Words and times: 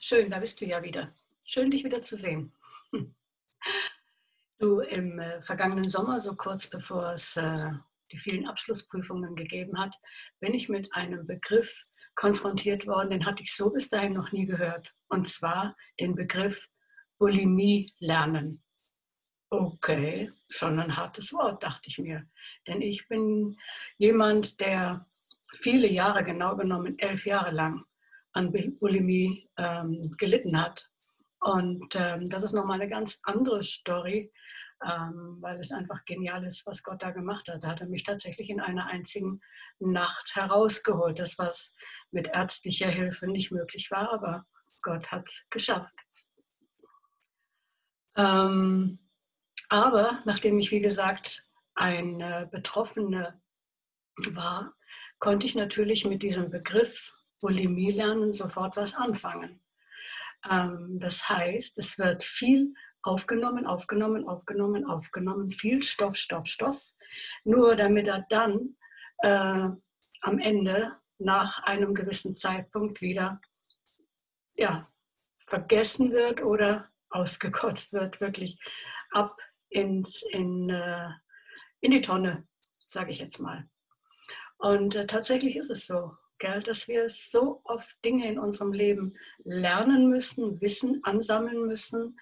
schön, 0.00 0.30
da 0.30 0.38
bist 0.40 0.60
du 0.60 0.66
ja 0.66 0.82
wieder. 0.82 1.12
Schön, 1.44 1.70
dich 1.70 1.84
wieder 1.84 2.02
zu 2.02 2.16
sehen. 2.16 2.52
Du, 4.58 4.80
im 4.80 5.18
äh, 5.18 5.40
vergangenen 5.40 5.88
Sommer, 5.88 6.20
so 6.20 6.34
kurz 6.34 6.68
bevor 6.68 7.12
es 7.12 7.36
äh, 7.36 7.70
die 8.12 8.18
vielen 8.18 8.46
Abschlussprüfungen 8.46 9.34
gegeben 9.34 9.78
hat, 9.78 9.94
bin 10.40 10.52
ich 10.52 10.68
mit 10.68 10.94
einem 10.94 11.26
Begriff 11.26 11.80
konfrontiert 12.14 12.86
worden, 12.86 13.10
den 13.10 13.24
hatte 13.24 13.42
ich 13.42 13.54
so 13.54 13.70
bis 13.70 13.88
dahin 13.88 14.12
noch 14.12 14.32
nie 14.32 14.44
gehört. 14.46 14.94
Und 15.08 15.30
zwar 15.30 15.76
den 15.98 16.14
Begriff 16.14 16.68
Bulimie 17.18 17.90
lernen. 18.00 18.62
Okay, 19.48 20.30
schon 20.50 20.78
ein 20.78 20.96
hartes 20.96 21.32
Wort, 21.32 21.62
dachte 21.62 21.88
ich 21.88 21.98
mir. 21.98 22.28
Denn 22.66 22.82
ich 22.82 23.08
bin 23.08 23.56
jemand, 23.96 24.60
der 24.60 25.08
viele 25.54 25.90
Jahre, 25.90 26.22
genau 26.22 26.56
genommen 26.56 26.98
elf 26.98 27.26
Jahre 27.26 27.50
lang, 27.50 27.84
an 28.32 28.52
Bulimie 28.52 29.48
ähm, 29.56 30.00
gelitten 30.18 30.60
hat. 30.60 30.88
Und 31.40 31.96
ähm, 31.96 32.26
das 32.26 32.42
ist 32.42 32.52
nochmal 32.52 32.80
eine 32.80 32.90
ganz 32.90 33.20
andere 33.22 33.62
Story, 33.62 34.30
ähm, 34.84 35.38
weil 35.40 35.58
es 35.58 35.72
einfach 35.72 36.04
genial 36.04 36.44
ist, 36.44 36.66
was 36.66 36.82
Gott 36.82 37.02
da 37.02 37.10
gemacht 37.10 37.48
hat. 37.48 37.64
Da 37.64 37.68
hat 37.68 37.80
er 37.80 37.88
mich 37.88 38.04
tatsächlich 38.04 38.50
in 38.50 38.60
einer 38.60 38.86
einzigen 38.86 39.40
Nacht 39.78 40.36
herausgeholt. 40.36 41.18
Das, 41.18 41.38
was 41.38 41.74
mit 42.10 42.28
ärztlicher 42.28 42.88
Hilfe 42.88 43.26
nicht 43.26 43.52
möglich 43.52 43.90
war, 43.90 44.12
aber 44.12 44.46
Gott 44.82 45.10
hat 45.10 45.28
es 45.28 45.46
geschafft. 45.50 45.94
Ähm, 48.16 48.98
aber 49.68 50.20
nachdem 50.24 50.58
ich, 50.58 50.70
wie 50.70 50.80
gesagt, 50.80 51.46
eine 51.74 52.48
Betroffene 52.50 53.40
war, 54.16 54.74
konnte 55.18 55.46
ich 55.46 55.54
natürlich 55.54 56.04
mit 56.04 56.22
diesem 56.22 56.50
Begriff 56.50 57.14
Bulimie 57.40 57.92
lernen 57.92 58.32
sofort 58.32 58.76
was 58.76 58.94
anfangen. 58.94 59.60
Ähm, 60.48 60.98
das 61.00 61.28
heißt, 61.28 61.78
es 61.78 61.98
wird 61.98 62.22
viel 62.22 62.74
aufgenommen, 63.02 63.66
aufgenommen, 63.66 64.28
aufgenommen, 64.28 64.86
aufgenommen, 64.86 65.48
viel 65.48 65.82
Stoff, 65.82 66.16
Stoff, 66.16 66.46
Stoff, 66.46 66.82
nur 67.44 67.76
damit 67.76 68.08
er 68.08 68.26
dann 68.28 68.76
äh, 69.18 69.68
am 70.22 70.38
Ende 70.38 70.96
nach 71.18 71.62
einem 71.62 71.94
gewissen 71.94 72.36
Zeitpunkt 72.36 73.00
wieder 73.00 73.40
ja, 74.56 74.86
vergessen 75.38 76.12
wird 76.12 76.42
oder 76.42 76.90
ausgekotzt 77.10 77.92
wird, 77.92 78.20
wirklich 78.20 78.58
ab 79.10 79.36
ins, 79.68 80.22
in, 80.22 80.70
äh, 80.70 81.08
in 81.80 81.90
die 81.90 82.00
Tonne, 82.00 82.46
sage 82.86 83.10
ich 83.10 83.18
jetzt 83.18 83.38
mal. 83.40 83.68
Und 84.58 84.94
äh, 84.94 85.06
tatsächlich 85.06 85.56
ist 85.56 85.70
es 85.70 85.86
so, 85.86 86.12
gell, 86.40 86.60
dass 86.60 86.88
wir 86.88 87.08
so 87.08 87.60
oft 87.64 87.96
Dinge 88.04 88.28
in 88.28 88.38
unserem 88.38 88.72
Leben 88.72 89.16
lernen 89.44 90.08
müssen, 90.08 90.60
Wissen 90.60 91.00
ansammeln 91.04 91.66
müssen, 91.66 92.18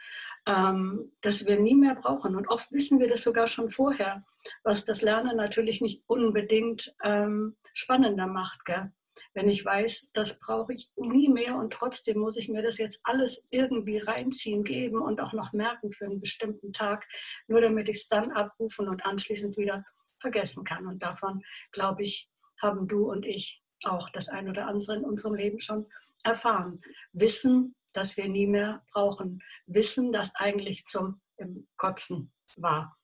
ähm, 0.46 1.12
dass 1.22 1.46
wir 1.46 1.58
nie 1.58 1.74
mehr 1.74 1.94
brauchen. 1.94 2.36
Und 2.36 2.48
oft 2.48 2.70
wissen 2.70 3.00
wir 3.00 3.08
das 3.08 3.22
sogar 3.22 3.46
schon 3.46 3.70
vorher, 3.70 4.24
was 4.62 4.84
das 4.84 5.00
Lernen 5.00 5.36
natürlich 5.36 5.80
nicht 5.80 6.02
unbedingt 6.08 6.94
ähm, 7.02 7.56
spannender 7.72 8.26
macht. 8.26 8.64
Gell? 8.66 8.92
Wenn 9.34 9.48
ich 9.48 9.64
weiß, 9.64 10.10
das 10.12 10.38
brauche 10.38 10.72
ich 10.72 10.90
nie 10.96 11.28
mehr 11.28 11.56
und 11.56 11.72
trotzdem 11.72 12.18
muss 12.18 12.36
ich 12.36 12.48
mir 12.48 12.62
das 12.62 12.78
jetzt 12.78 13.00
alles 13.04 13.46
irgendwie 13.50 13.98
reinziehen, 13.98 14.64
geben 14.64 15.00
und 15.00 15.20
auch 15.20 15.32
noch 15.32 15.52
merken 15.52 15.92
für 15.92 16.06
einen 16.06 16.20
bestimmten 16.20 16.72
Tag, 16.72 17.06
nur 17.46 17.60
damit 17.60 17.88
ich 17.88 17.98
es 17.98 18.08
dann 18.08 18.32
abrufen 18.32 18.88
und 18.88 19.06
anschließend 19.06 19.56
wieder 19.56 19.84
vergessen 20.18 20.64
kann. 20.64 20.86
Und 20.86 21.02
davon, 21.02 21.42
glaube 21.72 22.02
ich, 22.02 22.28
haben 22.60 22.88
du 22.88 23.10
und 23.10 23.24
ich 23.24 23.62
auch 23.84 24.08
das 24.10 24.28
ein 24.28 24.48
oder 24.48 24.66
andere 24.66 24.96
in 24.96 25.04
unserem 25.04 25.34
Leben 25.34 25.60
schon 25.60 25.86
erfahren. 26.24 26.80
Wissen, 27.12 27.74
dass 27.94 28.16
wir 28.16 28.28
nie 28.28 28.46
mehr 28.46 28.84
brauchen. 28.92 29.42
Wissen, 29.66 30.12
dass 30.12 30.34
eigentlich 30.34 30.84
zum 30.86 31.20
Kotzen 31.76 32.32
war. 32.56 32.98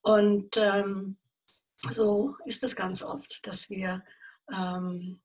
Und 0.00 0.56
ähm, 0.56 1.18
so 1.90 2.36
ist 2.46 2.64
es 2.64 2.74
ganz 2.74 3.02
oft, 3.02 3.46
dass 3.46 3.70
wir 3.70 4.04
ähm, 4.50 5.20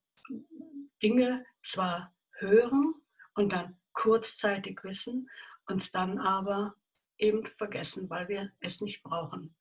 Dinge 1.02 1.46
zwar 1.62 2.14
hören 2.34 2.94
und 3.36 3.54
dann 3.54 3.80
kurzzeitig 3.94 4.84
wissen, 4.84 5.30
uns 5.68 5.92
dann 5.92 6.20
aber 6.20 6.76
eben 7.18 7.46
vergessen, 7.46 8.10
weil 8.10 8.28
wir 8.28 8.52
es 8.60 8.82
nicht 8.82 9.04
brauchen. 9.04 9.56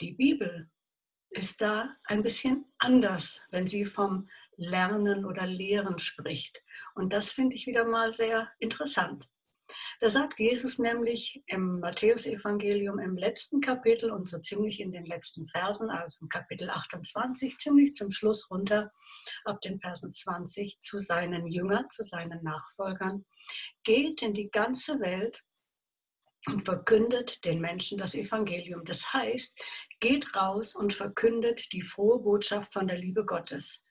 Die 0.00 0.12
Bibel 0.12 0.70
ist 1.32 1.60
da 1.60 1.96
ein 2.04 2.22
bisschen 2.22 2.64
anders, 2.78 3.46
wenn 3.50 3.66
sie 3.66 3.84
vom 3.84 4.28
Lernen 4.56 5.24
oder 5.24 5.46
Lehren 5.46 5.98
spricht. 5.98 6.62
Und 6.94 7.12
das 7.12 7.32
finde 7.32 7.56
ich 7.56 7.66
wieder 7.66 7.84
mal 7.84 8.12
sehr 8.12 8.50
interessant. 8.58 9.28
Da 10.00 10.10
sagt 10.10 10.38
Jesus 10.38 10.78
nämlich 10.78 11.42
im 11.46 11.80
Matthäusevangelium 11.80 12.98
im 12.98 13.16
letzten 13.16 13.60
Kapitel 13.60 14.10
und 14.10 14.28
so 14.28 14.38
ziemlich 14.38 14.80
in 14.80 14.92
den 14.92 15.06
letzten 15.06 15.46
Versen, 15.46 15.90
also 15.90 16.18
im 16.20 16.28
Kapitel 16.28 16.68
28, 16.68 17.56
ziemlich 17.56 17.94
zum 17.94 18.10
Schluss 18.10 18.50
runter, 18.50 18.92
ab 19.44 19.60
den 19.62 19.80
Versen 19.80 20.12
20, 20.12 20.80
zu 20.80 20.98
seinen 20.98 21.46
Jüngern, 21.46 21.88
zu 21.90 22.02
seinen 22.02 22.42
Nachfolgern, 22.42 23.24
geht 23.84 24.22
in 24.22 24.34
die 24.34 24.50
ganze 24.50 25.00
Welt 25.00 25.42
und 26.48 26.64
verkündet 26.64 27.44
den 27.44 27.60
Menschen 27.60 27.98
das 27.98 28.14
Evangelium. 28.14 28.84
Das 28.84 29.12
heißt, 29.12 29.58
geht 30.00 30.34
raus 30.34 30.74
und 30.74 30.92
verkündet 30.92 31.72
die 31.72 31.82
frohe 31.82 32.18
Botschaft 32.18 32.72
von 32.72 32.88
der 32.88 32.98
Liebe 32.98 33.24
Gottes. 33.24 33.82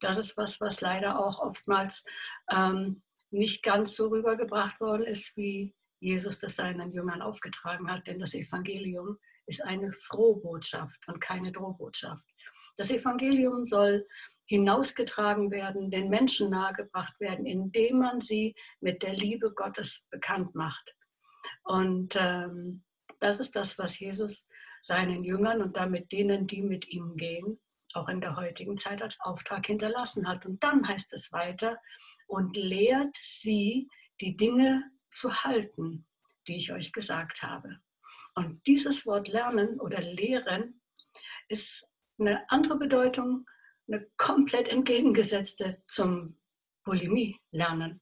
Das 0.00 0.18
ist 0.18 0.36
was, 0.36 0.60
was 0.60 0.80
leider 0.80 1.18
auch 1.18 1.40
oftmals 1.40 2.04
ähm, 2.50 3.00
nicht 3.30 3.62
ganz 3.62 3.94
so 3.94 4.08
rübergebracht 4.08 4.80
worden 4.80 5.06
ist, 5.06 5.36
wie 5.36 5.74
Jesus 6.00 6.40
das 6.40 6.56
seinen 6.56 6.92
Jüngern 6.92 7.22
aufgetragen 7.22 7.90
hat. 7.90 8.06
Denn 8.06 8.18
das 8.18 8.34
Evangelium 8.34 9.18
ist 9.46 9.64
eine 9.64 9.92
Frohbotschaft 9.92 11.06
und 11.06 11.20
keine 11.20 11.52
Drohbotschaft. 11.52 12.24
Das 12.76 12.90
Evangelium 12.90 13.64
soll 13.64 14.06
hinausgetragen 14.46 15.52
werden, 15.52 15.90
den 15.90 16.08
Menschen 16.08 16.50
nahegebracht 16.50 17.18
werden, 17.20 17.46
indem 17.46 18.00
man 18.00 18.20
sie 18.20 18.56
mit 18.80 19.02
der 19.04 19.14
Liebe 19.14 19.52
Gottes 19.52 20.08
bekannt 20.10 20.56
macht. 20.56 20.96
Und 21.64 22.16
ähm, 22.16 22.82
das 23.18 23.40
ist 23.40 23.56
das, 23.56 23.78
was 23.78 23.98
Jesus 23.98 24.46
seinen 24.80 25.22
Jüngern 25.22 25.62
und 25.62 25.76
damit 25.76 26.10
denen, 26.12 26.46
die 26.46 26.62
mit 26.62 26.88
ihm 26.88 27.16
gehen, 27.16 27.60
auch 27.94 28.08
in 28.08 28.20
der 28.20 28.36
heutigen 28.36 28.76
Zeit 28.76 29.02
als 29.02 29.18
Auftrag 29.20 29.66
hinterlassen 29.66 30.28
hat. 30.28 30.46
Und 30.46 30.62
dann 30.62 30.86
heißt 30.86 31.12
es 31.12 31.32
weiter, 31.32 31.78
und 32.26 32.56
lehrt 32.56 33.16
sie, 33.20 33.88
die 34.20 34.36
Dinge 34.36 34.84
zu 35.08 35.44
halten, 35.44 36.06
die 36.46 36.56
ich 36.56 36.72
euch 36.72 36.92
gesagt 36.92 37.42
habe. 37.42 37.80
Und 38.34 38.66
dieses 38.66 39.06
Wort 39.06 39.28
lernen 39.28 39.80
oder 39.80 40.00
lehren 40.00 40.80
ist 41.48 41.90
eine 42.18 42.48
andere 42.50 42.78
Bedeutung, 42.78 43.46
eine 43.88 44.06
komplett 44.16 44.68
entgegengesetzte 44.68 45.82
zum 45.88 46.38
Bulimie 46.84 47.36
lernen. 47.50 48.00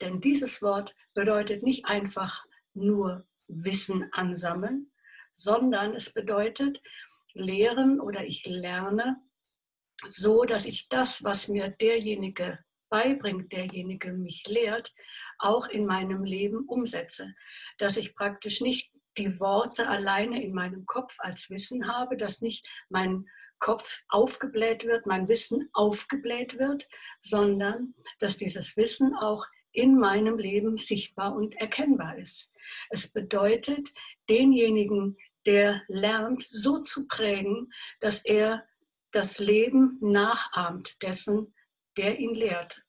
Denn 0.00 0.20
dieses 0.20 0.62
Wort 0.62 0.94
bedeutet 1.14 1.62
nicht 1.62 1.84
einfach 1.84 2.42
nur 2.74 3.26
Wissen 3.48 4.08
ansammeln, 4.12 4.90
sondern 5.32 5.94
es 5.94 6.12
bedeutet 6.12 6.82
lehren 7.34 8.00
oder 8.00 8.24
ich 8.24 8.44
lerne 8.46 9.16
so, 10.08 10.44
dass 10.44 10.64
ich 10.64 10.88
das, 10.88 11.24
was 11.24 11.48
mir 11.48 11.70
derjenige 11.70 12.58
beibringt, 12.88 13.52
derjenige 13.52 14.12
mich 14.12 14.46
lehrt, 14.46 14.94
auch 15.38 15.66
in 15.66 15.86
meinem 15.86 16.24
Leben 16.24 16.66
umsetze. 16.66 17.34
Dass 17.78 17.96
ich 17.96 18.14
praktisch 18.14 18.60
nicht 18.60 18.92
die 19.18 19.40
Worte 19.40 19.88
alleine 19.88 20.42
in 20.42 20.54
meinem 20.54 20.86
Kopf 20.86 21.16
als 21.18 21.50
Wissen 21.50 21.88
habe, 21.88 22.16
dass 22.16 22.40
nicht 22.40 22.66
mein 22.88 23.26
Kopf 23.58 24.02
aufgebläht 24.08 24.84
wird, 24.84 25.06
mein 25.06 25.28
Wissen 25.28 25.68
aufgebläht 25.72 26.58
wird, 26.58 26.86
sondern 27.18 27.94
dass 28.20 28.36
dieses 28.36 28.76
Wissen 28.76 29.14
auch 29.16 29.46
in 29.78 29.96
meinem 29.98 30.38
Leben 30.38 30.76
sichtbar 30.76 31.34
und 31.34 31.54
erkennbar 31.54 32.16
ist. 32.16 32.52
Es 32.90 33.12
bedeutet, 33.12 33.90
denjenigen, 34.28 35.16
der 35.46 35.82
lernt, 35.86 36.42
so 36.42 36.80
zu 36.80 37.06
prägen, 37.06 37.72
dass 38.00 38.24
er 38.24 38.64
das 39.12 39.38
Leben 39.38 39.96
nachahmt 40.00 41.00
dessen, 41.02 41.54
der 41.96 42.18
ihn 42.18 42.34
lehrt. 42.34 42.82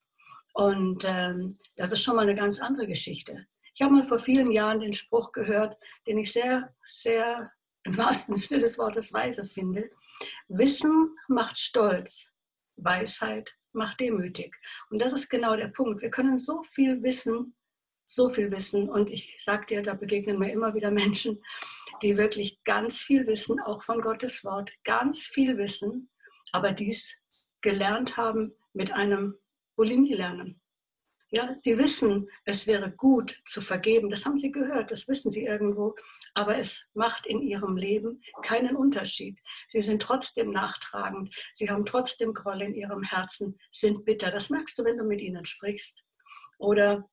Und 0.54 1.06
ähm, 1.06 1.56
das 1.78 1.92
ist 1.92 2.04
schon 2.04 2.16
mal 2.16 2.24
eine 2.24 2.36
ganz 2.36 2.60
andere 2.60 2.88
Geschichte. 2.88 3.46
Ich 3.76 3.82
habe 3.82 3.94
mal 3.94 4.04
vor 4.04 4.20
vielen 4.20 4.52
Jahren 4.52 4.80
den 4.80 4.94
Spruch 4.94 5.32
gehört, 5.32 5.78
den 6.08 6.18
ich 6.18 6.34
sehr, 6.34 6.74
sehr 6.82 7.52
im 7.84 7.98
wahrsten 7.98 8.36
Sinne 8.36 8.62
des 8.62 8.78
Wortes 8.78 9.14
weise 9.14 9.46
finde. 9.46 9.90
Wissen 10.48 11.16
macht 11.30 11.58
stolz, 11.58 12.34
Weisheit 12.76 13.59
macht 13.74 14.00
demütig. 14.00 14.56
Und 14.90 15.02
das 15.02 15.14
ist 15.14 15.30
genau 15.30 15.56
der 15.56 15.68
Punkt. 15.68 16.02
Wir 16.02 16.10
können 16.10 16.38
so 16.38 16.62
viel 16.62 17.02
wissen, 17.04 17.56
so 18.06 18.30
viel 18.30 18.52
wissen. 18.52 18.90
Und 18.90 19.10
ich 19.10 19.38
sage 19.44 19.66
dir, 19.68 19.82
da 19.82 19.94
begegnen 19.94 20.40
mir 20.40 20.52
immer 20.52 20.74
wieder 20.74 20.92
Menschen, 20.92 21.42
die 22.02 22.18
wirklich 22.18 22.64
ganz 22.64 23.02
viel 23.02 23.28
wissen, 23.28 23.60
auch 23.60 23.84
von 23.84 24.02
Gottes 24.02 24.44
Wort, 24.44 24.72
ganz 24.84 25.28
viel 25.28 25.58
wissen, 25.58 26.10
aber 26.52 26.72
dies 26.72 27.24
gelernt 27.62 28.18
haben 28.18 28.54
mit 28.74 28.94
einem 28.94 29.36
Bulimie 29.76 30.16
lernen. 30.16 30.60
Ja, 31.32 31.56
sie 31.64 31.78
wissen, 31.78 32.28
es 32.46 32.66
wäre 32.66 32.92
gut 32.92 33.42
zu 33.46 33.62
vergeben. 33.62 34.10
Das 34.10 34.26
haben 34.26 34.38
sie 34.38 34.52
gehört, 34.52 34.90
das 34.90 35.08
wissen 35.08 35.32
sie 35.32 35.46
irgendwo. 35.46 35.94
Aber 36.34 36.58
es 36.58 36.90
macht 36.96 37.28
in 37.28 37.42
ihrem 37.42 37.78
Leben 37.78 38.22
keinen 38.42 38.76
Unterschied. 38.76 39.38
Sie 39.68 39.82
sind 39.82 40.02
trotzdem 40.02 40.52
nachtragend. 40.52 41.36
Sie 41.54 41.70
haben 41.70 41.86
trotzdem 41.86 42.34
Groll 42.34 42.64
in 42.64 42.74
ihrem 42.74 43.04
Herzen, 43.04 43.60
sind 43.70 44.06
bitter. 44.06 44.32
Das 44.32 44.50
merkst 44.50 44.80
du, 44.80 44.84
wenn 44.84 44.98
du 44.98 45.04
mit 45.04 45.22
ihnen 45.22 45.46
sprichst. 45.46 46.04
Oder 46.58 47.08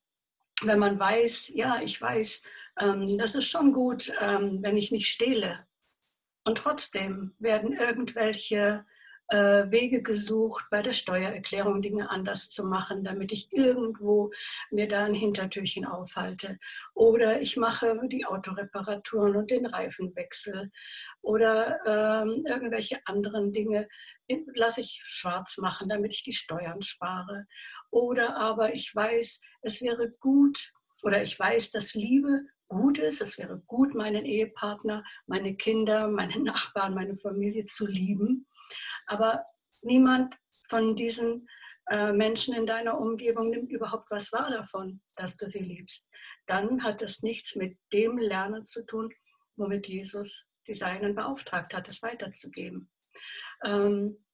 wenn 0.63 0.79
man 0.79 0.99
weiß, 0.99 1.53
ja, 1.55 1.81
ich 1.83 2.01
weiß, 2.01 2.43
ähm, 2.81 3.19
das 3.19 3.35
ist 3.35 3.49
schon 3.49 3.75
gut, 3.75 4.13
ähm, 4.21 4.61
wenn 4.63 4.79
ich 4.79 4.91
nicht 4.91 5.09
stehle. 5.09 5.67
Und 6.45 6.59
trotzdem 6.59 7.35
werden 7.39 7.73
irgendwelche 7.73 8.87
Wege 9.35 10.03
gesucht, 10.03 10.67
bei 10.71 10.83
der 10.83 10.93
Steuererklärung 10.93 11.83
Dinge 11.83 12.11
anders 12.11 12.51
zu 12.51 12.65
machen, 12.65 13.03
damit 13.05 13.33
ich 13.33 13.53
irgendwo 13.53 14.31
mir 14.71 14.89
da 14.89 15.05
ein 15.05 15.15
Hintertürchen 15.15 15.85
aufhalte. 15.85 16.59
Oder 16.95 17.41
ich 17.41 17.57
mache 17.57 17.99
die 18.05 18.25
Autoreparaturen 18.25 19.37
und 19.37 19.51
den 19.51 19.67
Reifenwechsel. 19.67 20.71
Oder 21.23 21.81
ähm, 21.87 22.45
irgendwelche 22.47 23.01
anderen 23.07 23.53
Dinge 23.53 23.89
lasse 24.55 24.81
ich 24.81 25.01
schwarz 25.05 25.59
machen, 25.59 25.89
damit 25.89 26.13
ich 26.13 26.23
die 26.23 26.33
Steuern 26.33 26.83
spare. 26.83 27.47
Oder 27.91 28.37
aber 28.37 28.75
ich 28.75 28.95
weiß, 28.95 29.41
es 29.63 29.83
wäre 29.83 30.11
gut, 30.21 30.73
oder 31.03 31.23
ich 31.23 31.39
weiß, 31.39 31.71
dass 31.73 31.95
Liebe 31.95 32.43
gut 32.69 32.99
ist. 32.99 33.21
Es 33.21 33.39
wäre 33.39 33.59
gut, 33.67 33.95
meinen 33.95 34.25
Ehepartner, 34.25 35.05
meine 35.27 35.57
Kinder, 35.57 36.09
meine 36.09 36.39
Nachbarn, 36.43 36.95
meine 36.95 37.17
Familie 37.17 37.65
zu 37.67 37.87
lieben. 37.87 38.47
Aber 39.07 39.41
niemand 39.83 40.37
von 40.69 40.97
diesen 40.97 41.47
äh, 41.91 42.13
Menschen 42.13 42.55
in 42.55 42.67
deiner 42.67 42.99
Umgebung 42.99 43.51
nimmt 43.51 43.71
überhaupt 43.71 44.11
was 44.11 44.33
wahr 44.33 44.51
davon, 44.51 45.01
dass 45.15 45.37
du 45.37 45.47
sie 45.47 45.63
liebst. 45.63 46.11
Dann 46.47 46.83
hat 46.83 47.03
es 47.03 47.23
nichts 47.23 47.55
mit 47.55 47.79
dem 47.93 48.19
Lernen 48.19 48.65
zu 48.65 48.85
tun, 48.85 49.13
womit 49.57 49.87
Jesus 49.87 50.47
die 50.67 50.75
Seinen 50.75 51.15
beauftragt 51.15 51.75
hat, 51.75 51.89
es 51.89 52.03
weiterzugeben. 52.03 52.91
Ähm, 53.65 54.26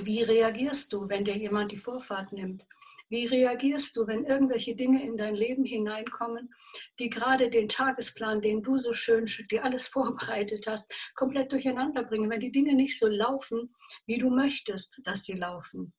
wie 0.00 0.22
reagierst 0.22 0.92
du, 0.92 1.08
wenn 1.08 1.24
dir 1.24 1.36
jemand 1.36 1.72
die 1.72 1.78
Vorfahrt 1.78 2.32
nimmt? 2.32 2.66
Wie 3.08 3.26
reagierst 3.26 3.96
du, 3.96 4.06
wenn 4.06 4.24
irgendwelche 4.24 4.76
Dinge 4.76 5.02
in 5.02 5.16
dein 5.16 5.34
Leben 5.34 5.64
hineinkommen, 5.64 6.52
die 6.98 7.08
gerade 7.08 7.48
den 7.48 7.68
Tagesplan, 7.68 8.42
den 8.42 8.62
du 8.62 8.76
so 8.76 8.92
schön, 8.92 9.24
dir 9.50 9.64
alles 9.64 9.88
vorbereitet 9.88 10.66
hast, 10.66 10.94
komplett 11.14 11.52
durcheinander 11.52 12.04
bringen? 12.04 12.28
Wenn 12.28 12.40
die 12.40 12.52
Dinge 12.52 12.74
nicht 12.74 12.98
so 12.98 13.06
laufen, 13.06 13.72
wie 14.06 14.18
du 14.18 14.28
möchtest, 14.28 15.00
dass 15.04 15.24
sie 15.24 15.34
laufen, 15.34 15.94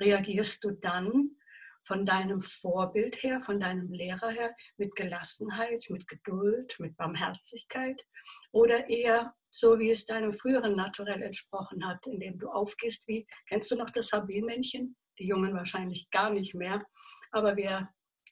reagierst 0.00 0.62
du 0.64 0.72
dann 0.72 1.36
von 1.82 2.04
deinem 2.04 2.42
Vorbild 2.42 3.22
her, 3.22 3.40
von 3.40 3.58
deinem 3.58 3.90
Lehrer 3.90 4.28
her, 4.28 4.54
mit 4.76 4.94
Gelassenheit, 4.94 5.84
mit 5.88 6.06
Geduld, 6.06 6.76
mit 6.78 6.94
Barmherzigkeit 6.96 8.04
oder 8.52 8.88
eher 8.90 9.34
so, 9.50 9.78
wie 9.78 9.90
es 9.90 10.06
deinem 10.06 10.32
früheren 10.32 10.76
Naturell 10.76 11.22
entsprochen 11.22 11.86
hat, 11.86 12.06
indem 12.06 12.38
du 12.38 12.48
aufgehst 12.48 13.06
wie, 13.08 13.26
kennst 13.48 13.70
du 13.70 13.76
noch 13.76 13.90
das 13.90 14.10
HB-Männchen? 14.12 14.96
Die 15.18 15.26
Jungen 15.26 15.54
wahrscheinlich 15.54 16.10
gar 16.10 16.30
nicht 16.30 16.54
mehr, 16.54 16.82
aber 17.32 17.56
wir 17.56 17.88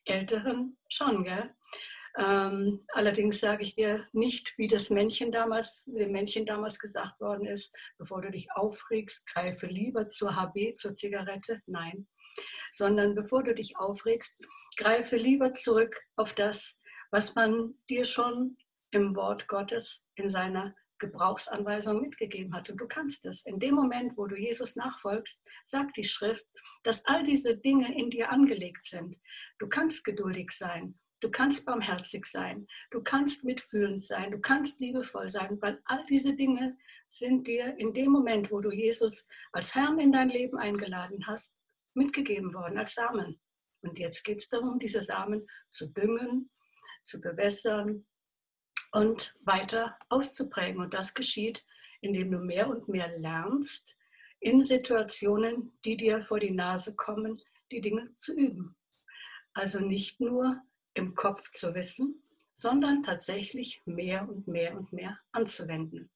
Älteren 0.06 0.78
schon, 0.88 1.24
gell? 1.24 1.54
Ähm, 2.18 2.84
allerdings 2.94 3.38
sage 3.38 3.62
ich 3.62 3.76
dir 3.76 4.04
nicht, 4.12 4.54
wie 4.56 4.66
das 4.66 4.90
Männchen 4.90 5.30
damals, 5.30 5.84
dem 5.84 6.10
Männchen 6.10 6.46
damals 6.46 6.78
gesagt 6.78 7.20
worden 7.20 7.46
ist, 7.46 7.76
bevor 7.96 8.22
du 8.22 8.30
dich 8.30 8.50
aufregst, 8.52 9.26
greife 9.32 9.66
lieber 9.66 10.08
zur 10.08 10.34
HB, 10.34 10.74
zur 10.74 10.94
Zigarette. 10.94 11.60
Nein, 11.66 12.08
sondern 12.72 13.14
bevor 13.14 13.44
du 13.44 13.54
dich 13.54 13.76
aufregst, 13.76 14.44
greife 14.76 15.16
lieber 15.16 15.54
zurück 15.54 16.00
auf 16.16 16.34
das, 16.34 16.80
was 17.12 17.34
man 17.36 17.74
dir 17.88 18.04
schon 18.04 18.56
im 18.90 19.14
Wort 19.14 19.46
Gottes 19.46 20.04
in 20.16 20.28
seiner 20.28 20.74
Gebrauchsanweisung 20.98 22.00
mitgegeben 22.00 22.54
hat. 22.54 22.70
Und 22.70 22.80
du 22.80 22.86
kannst 22.86 23.24
es. 23.26 23.46
In 23.46 23.58
dem 23.58 23.74
Moment, 23.74 24.16
wo 24.16 24.26
du 24.26 24.36
Jesus 24.36 24.76
nachfolgst, 24.76 25.40
sagt 25.64 25.96
die 25.96 26.04
Schrift, 26.04 26.46
dass 26.82 27.04
all 27.06 27.22
diese 27.22 27.56
Dinge 27.56 27.96
in 27.96 28.10
dir 28.10 28.30
angelegt 28.30 28.86
sind. 28.86 29.16
Du 29.58 29.68
kannst 29.68 30.04
geduldig 30.04 30.50
sein. 30.50 30.98
Du 31.20 31.30
kannst 31.32 31.66
barmherzig 31.66 32.26
sein, 32.26 32.68
du 32.92 33.02
kannst 33.02 33.44
mitfühlend 33.44 34.04
sein, 34.04 34.30
du 34.30 34.38
kannst 34.38 34.80
liebevoll 34.80 35.28
sein, 35.28 35.60
weil 35.60 35.80
all 35.84 36.04
diese 36.04 36.34
Dinge 36.34 36.78
sind 37.08 37.48
dir 37.48 37.76
in 37.76 37.92
dem 37.92 38.12
Moment, 38.12 38.52
wo 38.52 38.60
du 38.60 38.70
Jesus 38.70 39.26
als 39.50 39.74
Herrn 39.74 39.98
in 39.98 40.12
dein 40.12 40.28
Leben 40.28 40.56
eingeladen 40.58 41.26
hast, 41.26 41.58
mitgegeben 41.94 42.54
worden 42.54 42.78
als 42.78 42.94
Samen. 42.94 43.40
Und 43.80 43.98
jetzt 43.98 44.22
geht 44.22 44.38
es 44.38 44.48
darum, 44.48 44.78
diese 44.78 45.02
Samen 45.02 45.44
zu 45.70 45.88
düngen, 45.88 46.50
zu 47.02 47.20
bewässern 47.20 48.06
und 48.92 49.34
weiter 49.44 49.98
auszuprägen. 50.08 50.80
Und 50.80 50.94
das 50.94 51.14
geschieht, 51.14 51.64
indem 52.00 52.30
du 52.30 52.38
mehr 52.38 52.68
und 52.68 52.88
mehr 52.88 53.08
lernst, 53.18 53.96
in 54.40 54.62
Situationen, 54.62 55.78
die 55.84 55.96
dir 55.96 56.22
vor 56.22 56.38
die 56.38 56.52
Nase 56.52 56.94
kommen, 56.94 57.34
die 57.72 57.80
Dinge 57.80 58.14
zu 58.14 58.34
üben. 58.34 58.76
Also 59.52 59.80
nicht 59.80 60.20
nur 60.20 60.62
im 60.94 61.14
Kopf 61.14 61.50
zu 61.50 61.74
wissen, 61.74 62.22
sondern 62.52 63.02
tatsächlich 63.02 63.82
mehr 63.84 64.28
und 64.28 64.46
mehr 64.46 64.76
und 64.76 64.92
mehr 64.92 65.18
anzuwenden. 65.32 66.10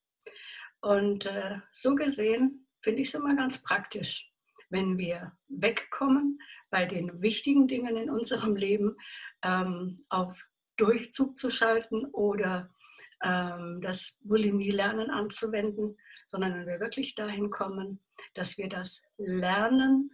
Und 0.81 1.27
äh, 1.27 1.59
so 1.71 1.95
gesehen 1.95 2.67
finde 2.81 3.03
ich 3.03 3.09
es 3.09 3.15
immer 3.15 3.37
ganz 3.37 3.63
praktisch, 3.63 4.29
wenn 4.71 4.99
wir 4.99 5.37
wegkommen 5.49 6.41
bei 6.71 6.87
den 6.87 7.23
wichtigen 7.23 7.69
Dingen 7.69 7.97
in 7.97 8.11
unserem 8.11 8.57
Leben 8.57 8.97
ähm, 9.45 9.97
auf 10.09 10.49
Durchzug 10.82 11.37
zu 11.37 11.49
schalten 11.49 12.06
oder 12.06 12.69
ähm, 13.23 13.81
das 13.81 14.19
Bulimie-Lernen 14.23 15.11
anzuwenden, 15.11 15.96
sondern 16.26 16.55
wenn 16.55 16.67
wir 16.67 16.81
wirklich 16.81 17.14
dahin 17.14 17.50
kommen, 17.50 18.00
dass 18.34 18.58
wir 18.58 18.69
das 18.69 19.02
lernen, 19.17 20.11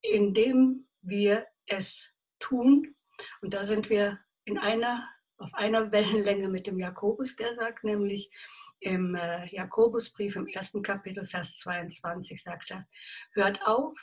indem 0.00 0.86
wir 1.02 1.44
es 1.66 2.12
tun. 2.38 2.94
Und 3.40 3.52
da 3.52 3.64
sind 3.64 3.90
wir 3.90 4.20
in 4.44 4.58
einer, 4.58 5.08
auf 5.38 5.52
einer 5.54 5.90
Wellenlänge 5.90 6.48
mit 6.48 6.68
dem 6.68 6.78
Jakobus, 6.78 7.34
der 7.34 7.56
sagt 7.56 7.82
nämlich 7.82 8.30
im 8.78 9.16
äh, 9.16 9.52
Jakobusbrief 9.52 10.36
im 10.36 10.46
ersten 10.46 10.84
Kapitel, 10.84 11.26
Vers 11.26 11.56
22, 11.56 12.40
sagt 12.40 12.70
er, 12.70 12.86
hört 13.32 13.66
auf, 13.66 13.98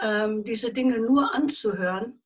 ähm, 0.00 0.44
diese 0.44 0.72
Dinge 0.72 0.98
nur 0.98 1.34
anzuhören 1.34 2.21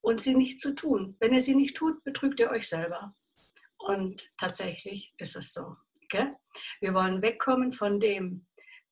und 0.00 0.20
sie 0.20 0.34
nicht 0.34 0.60
zu 0.60 0.74
tun. 0.74 1.16
Wenn 1.20 1.34
ihr 1.34 1.40
sie 1.40 1.54
nicht 1.54 1.76
tut, 1.76 2.02
betrügt 2.04 2.40
ihr 2.40 2.50
euch 2.50 2.68
selber. 2.68 3.12
Und 3.78 4.30
tatsächlich 4.38 5.14
ist 5.18 5.36
es 5.36 5.52
so. 5.52 5.76
Okay? 6.04 6.30
Wir 6.80 6.94
wollen 6.94 7.22
wegkommen 7.22 7.72
von 7.72 8.00
dem 8.00 8.46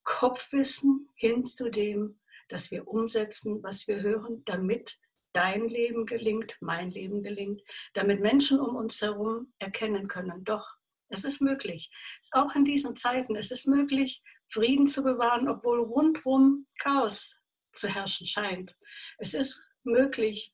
Kopfwissen 0.04 1.08
hin 1.14 1.44
zu 1.44 1.70
dem, 1.70 2.20
dass 2.48 2.70
wir 2.70 2.86
umsetzen, 2.86 3.62
was 3.62 3.88
wir 3.88 4.00
hören, 4.02 4.42
damit 4.44 4.98
dein 5.32 5.68
Leben 5.68 6.06
gelingt, 6.06 6.56
mein 6.60 6.90
Leben 6.90 7.22
gelingt, 7.22 7.60
damit 7.92 8.20
Menschen 8.20 8.60
um 8.60 8.76
uns 8.76 9.02
herum 9.02 9.52
erkennen 9.58 10.08
können, 10.08 10.44
doch, 10.44 10.76
es 11.08 11.24
ist 11.24 11.42
möglich. 11.42 11.90
Auch 12.32 12.54
in 12.54 12.64
diesen 12.64 12.96
Zeiten, 12.96 13.36
es 13.36 13.50
ist 13.50 13.66
möglich, 13.66 14.22
Frieden 14.48 14.86
zu 14.86 15.02
bewahren, 15.02 15.48
obwohl 15.48 15.80
rundherum 15.80 16.66
Chaos 16.78 17.40
zu 17.72 17.88
herrschen 17.88 18.26
scheint. 18.26 18.76
Es 19.18 19.34
ist 19.34 19.62
möglich, 19.84 20.52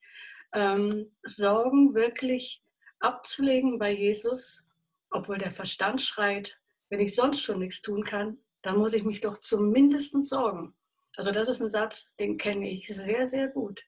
ähm, 0.52 1.14
Sorgen 1.22 1.94
wirklich 1.94 2.62
abzulegen 3.00 3.78
bei 3.78 3.92
Jesus, 3.92 4.64
obwohl 5.10 5.38
der 5.38 5.50
Verstand 5.50 6.00
schreit, 6.00 6.58
wenn 6.88 7.00
ich 7.00 7.14
sonst 7.14 7.40
schon 7.40 7.58
nichts 7.58 7.80
tun 7.82 8.02
kann, 8.02 8.38
dann 8.62 8.78
muss 8.78 8.92
ich 8.92 9.04
mich 9.04 9.20
doch 9.20 9.38
zumindest 9.38 10.14
sorgen. 10.24 10.74
Also 11.16 11.30
das 11.30 11.48
ist 11.48 11.60
ein 11.60 11.70
Satz, 11.70 12.16
den 12.16 12.38
kenne 12.38 12.70
ich 12.70 12.86
sehr, 12.86 13.26
sehr 13.26 13.48
gut. 13.48 13.82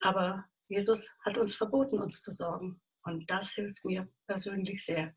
Aber 0.00 0.44
Jesus 0.68 1.10
hat 1.24 1.38
uns 1.38 1.56
verboten, 1.56 2.00
uns 2.00 2.22
zu 2.22 2.30
sorgen. 2.30 2.80
Und 3.02 3.28
das 3.30 3.52
hilft 3.52 3.84
mir 3.84 4.06
persönlich 4.26 4.84
sehr. 4.84 5.14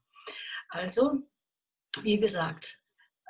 Also, 0.70 1.28
wie 2.02 2.20
gesagt, 2.20 2.80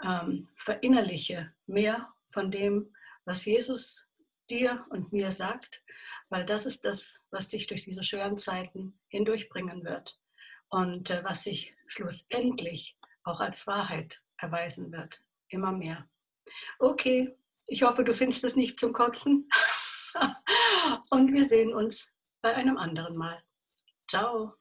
ähm, 0.03 0.49
verinnerliche 0.55 1.53
mehr 1.65 2.11
von 2.31 2.51
dem, 2.51 2.93
was 3.25 3.45
Jesus 3.45 4.06
dir 4.47 4.85
und 4.89 5.11
mir 5.13 5.31
sagt, 5.31 5.83
weil 6.29 6.45
das 6.45 6.65
ist 6.65 6.85
das, 6.85 7.21
was 7.31 7.49
dich 7.49 7.67
durch 7.67 7.83
diese 7.83 8.03
schweren 8.03 8.37
Zeiten 8.37 8.99
hindurchbringen 9.07 9.83
wird 9.83 10.19
und 10.69 11.09
äh, 11.09 11.23
was 11.23 11.43
sich 11.43 11.75
schlussendlich 11.87 12.97
auch 13.23 13.39
als 13.39 13.67
Wahrheit 13.67 14.21
erweisen 14.37 14.91
wird. 14.91 15.19
Immer 15.49 15.71
mehr. 15.71 16.09
Okay, 16.79 17.37
ich 17.67 17.83
hoffe, 17.83 18.03
du 18.03 18.13
findest 18.13 18.43
es 18.43 18.55
nicht 18.55 18.79
zum 18.79 18.93
Kotzen. 18.93 19.49
Und 21.09 21.33
wir 21.33 21.45
sehen 21.45 21.73
uns 21.73 22.13
bei 22.41 22.55
einem 22.55 22.77
anderen 22.77 23.17
Mal. 23.17 23.43
Ciao. 24.09 24.53